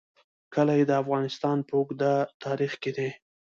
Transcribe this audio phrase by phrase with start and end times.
[0.53, 2.13] کلي د افغانستان په اوږده
[2.43, 3.09] تاریخ کې دي.